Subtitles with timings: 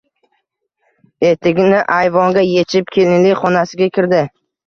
[1.31, 4.23] Etigini ayvonga yechib, kelinlik xonasiga kirdi.